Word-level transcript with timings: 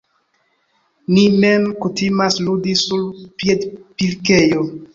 Ni 1.17 1.25
mem 1.43 1.67
kutimas 1.85 2.39
ludi 2.49 2.75
sur 2.87 3.07
piedpilkejo... 3.39 4.69